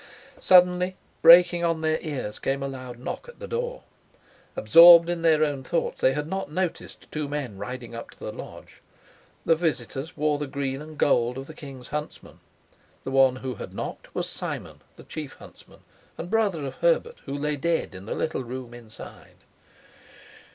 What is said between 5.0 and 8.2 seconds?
in their own thoughts, they had not noticed two men riding up to